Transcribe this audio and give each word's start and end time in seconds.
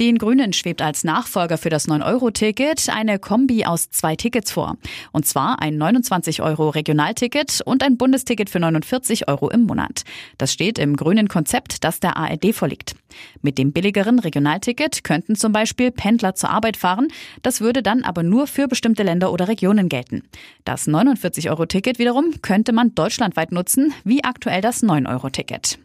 Den 0.00 0.16
Grünen 0.16 0.54
schwebt 0.54 0.80
als 0.80 1.04
Nachfolger 1.04 1.58
für 1.58 1.68
das 1.68 1.86
9-Euro-Ticket 1.86 2.88
eine 2.88 3.18
Kombi 3.18 3.66
aus 3.66 3.90
zwei 3.90 4.16
Tickets 4.16 4.50
vor. 4.50 4.78
Und 5.12 5.26
zwar 5.26 5.60
ein 5.60 5.76
29-Euro-Regionalticket 5.76 7.60
und 7.66 7.82
ein 7.82 7.98
Bundesticket 7.98 8.48
für 8.48 8.60
49 8.60 9.28
Euro 9.28 9.50
im 9.50 9.64
Monat. 9.64 10.04
Das 10.38 10.54
steht 10.54 10.78
im 10.78 10.96
grünen 10.96 11.28
Konzept, 11.28 11.84
das 11.84 12.00
der 12.00 12.16
ARD 12.16 12.54
vorliegt. 12.54 12.94
Mit 13.42 13.58
dem 13.58 13.72
billigeren 13.72 14.20
Regionalticket 14.20 15.04
könnten 15.04 15.36
zum 15.36 15.52
Beispiel 15.52 15.90
Pendler 15.90 16.34
zur 16.34 16.48
Arbeit 16.48 16.78
fahren. 16.78 17.08
Das 17.42 17.60
würde 17.60 17.82
dann 17.82 18.02
aber 18.02 18.22
nur 18.22 18.46
für 18.46 18.68
bestimmte 18.68 19.02
Länder 19.02 19.30
oder 19.30 19.48
Regionen 19.48 19.90
gelten. 19.90 20.22
Das 20.64 20.88
49-Euro-Ticket 20.88 21.98
wiederum 21.98 22.40
könnte 22.40 22.72
man 22.72 22.94
deutschlandweit 22.94 23.52
nutzen, 23.52 23.92
wie 24.04 24.24
aktuell 24.24 24.62
das 24.62 24.82
9-Euro-Ticket. 24.82 25.78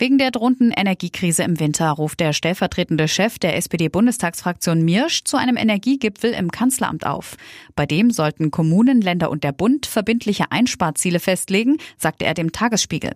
Wegen 0.00 0.16
der 0.16 0.30
drohenden 0.30 0.70
Energiekrise 0.70 1.42
im 1.42 1.60
Winter 1.60 1.90
ruft 1.90 2.20
der 2.20 2.32
stellvertretende 2.32 3.06
Chef 3.06 3.38
der 3.38 3.54
SPD-Bundestagsfraktion 3.58 4.82
Mirsch 4.82 5.24
zu 5.24 5.36
einem 5.36 5.58
Energiegipfel 5.58 6.30
im 6.32 6.50
Kanzleramt 6.50 7.04
auf. 7.04 7.36
Bei 7.76 7.84
dem 7.84 8.10
sollten 8.10 8.50
Kommunen, 8.50 9.02
Länder 9.02 9.30
und 9.30 9.44
der 9.44 9.52
Bund 9.52 9.84
verbindliche 9.84 10.44
Einsparziele 10.48 11.20
festlegen, 11.20 11.76
sagte 11.98 12.24
er 12.24 12.32
dem 12.32 12.50
Tagesspiegel. 12.50 13.10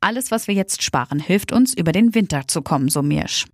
Alles, 0.00 0.30
was 0.30 0.46
wir 0.46 0.54
jetzt 0.54 0.84
sparen, 0.84 1.18
hilft 1.18 1.50
uns, 1.50 1.74
über 1.74 1.90
den 1.90 2.14
Winter 2.14 2.46
zu 2.46 2.62
kommen, 2.62 2.88
so 2.88 3.02
Mirsch. 3.02 3.46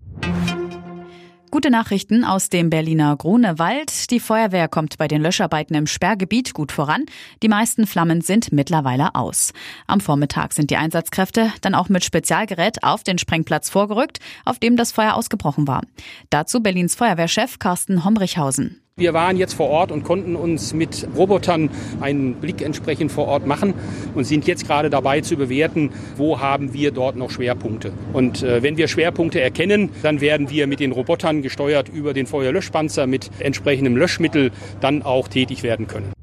Gute 1.55 1.71
Nachrichten 1.71 2.25
aus 2.25 2.49
dem 2.49 2.69
Berliner 2.69 3.15
Grunewald. 3.17 4.11
Die 4.11 4.19
Feuerwehr 4.19 4.67
kommt 4.67 4.99
bei 4.99 5.07
den 5.07 5.23
Löscharbeiten 5.23 5.77
im 5.77 5.87
Sperrgebiet 5.87 6.53
gut 6.53 6.73
voran. 6.73 7.05
Die 7.45 7.49
meisten 7.49 7.87
Flammen 7.87 8.23
sind 8.23 8.51
mittlerweile 8.51 9.15
aus. 9.15 9.53
Am 9.87 10.01
Vormittag 10.01 10.53
sind 10.53 10.71
die 10.71 10.77
Einsatzkräfte 10.77 11.53
dann 11.61 11.77
auch 11.77 11.89
mit 11.89 12.03
Spezialgerät 12.05 12.83
auf 12.83 13.05
den 13.05 13.19
Sprengplatz 13.19 13.71
vorgerückt, 13.71 14.19
auf 14.45 14.59
dem 14.59 14.77
das 14.77 14.91
Feuer 14.91 15.15
ausgebrochen 15.15 15.69
war. 15.69 15.83
Dazu 16.29 16.61
Berlins 16.61 16.97
Feuerwehrchef 16.97 17.61
Carsten 17.61 18.05
Homrichhausen. 18.05 18.84
Wir 18.97 19.13
waren 19.13 19.37
jetzt 19.37 19.55
vor 19.55 19.71
Ort 19.71 19.91
und 19.91 20.05
konnten 20.05 20.37
uns 20.37 20.73
mit 20.73 21.09
Robotern 21.17 21.69
einen 22.01 22.35
Blick 22.35 22.63
entsprechend 22.63 23.11
vor 23.11 23.27
Ort 23.27 23.45
machen 23.45 23.75
und 24.15 24.23
sind 24.23 24.47
jetzt 24.47 24.69
gerade 24.69 24.89
dabei 24.89 25.21
zu 25.21 25.37
bewerten, 25.37 25.91
wo 26.17 26.39
haben 26.39 26.73
wir 26.75 26.93
dort 26.93 27.17
noch 27.17 27.33
Schwerpunkte. 27.33 27.93
Und 28.13 28.45
äh, 28.45 28.63
wenn 28.63 28.77
wir 28.77 28.87
Schwerpunkte 28.87 29.41
erkennen, 29.41 29.91
dann 30.05 30.21
werden 30.21 30.49
wir 30.49 30.69
mit 30.69 30.79
den 30.79 30.93
Robotern 30.93 31.43
gesteuert 31.43 31.89
über 31.89 32.15
den 32.15 32.29
Feuerlöschpanzer 32.29 33.09
mit 33.09 33.33
entsprechendem 33.41 33.97
Löschmittel 33.97 34.53
dann 34.81 35.03
auch 35.03 35.27
tätig 35.27 35.65
werden 35.65 35.89
können. 35.89 36.14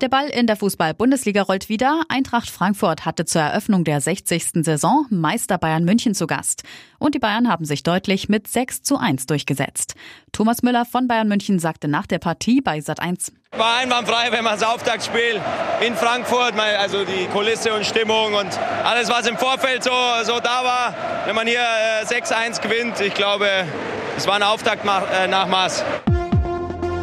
Der 0.00 0.08
Ball 0.08 0.28
in 0.28 0.46
der 0.46 0.56
Fußball-Bundesliga 0.56 1.42
rollt 1.42 1.68
wieder. 1.68 2.00
Eintracht 2.08 2.48
Frankfurt 2.48 3.04
hatte 3.04 3.26
zur 3.26 3.42
Eröffnung 3.42 3.84
der 3.84 4.00
60. 4.00 4.64
Saison 4.64 5.04
Meister 5.10 5.58
Bayern 5.58 5.84
München 5.84 6.14
zu 6.14 6.26
Gast. 6.26 6.62
Und 6.98 7.14
die 7.14 7.18
Bayern 7.18 7.50
haben 7.50 7.66
sich 7.66 7.82
deutlich 7.82 8.30
mit 8.30 8.48
6 8.48 8.82
zu 8.82 8.96
1 8.96 9.26
durchgesetzt. 9.26 9.96
Thomas 10.32 10.62
Müller 10.62 10.86
von 10.86 11.06
Bayern 11.06 11.28
München 11.28 11.58
sagte 11.58 11.86
nach 11.86 12.06
der 12.06 12.18
Partie 12.18 12.62
bei 12.62 12.80
Sat 12.80 12.98
1. 12.98 13.32
War 13.50 13.76
einwandfrei, 13.76 14.32
wenn 14.32 14.42
man 14.42 14.58
das 14.58 14.66
Auftaktspiel 14.66 15.38
in 15.86 15.94
Frankfurt, 15.94 16.54
also 16.58 17.04
die 17.04 17.26
Kulisse 17.26 17.74
und 17.74 17.84
Stimmung 17.84 18.32
und 18.32 18.58
alles, 18.82 19.10
was 19.10 19.26
im 19.26 19.36
Vorfeld 19.36 19.84
so, 19.84 19.90
so 20.24 20.40
da 20.40 20.64
war, 20.64 20.94
wenn 21.26 21.34
man 21.34 21.46
hier 21.46 21.60
6-1 22.04 22.58
äh, 22.58 22.62
gewinnt, 22.62 23.00
ich 23.02 23.12
glaube, 23.12 23.46
es 24.16 24.26
war 24.26 24.36
ein 24.36 24.42
Auftaktnachmaß. 24.44 25.84